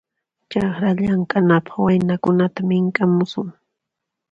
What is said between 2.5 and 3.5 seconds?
mink'amusun.